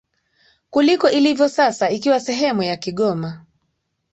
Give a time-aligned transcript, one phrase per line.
[0.69, 3.45] kuliko ilivyo sasa ikiwa sehemu ya Kigoma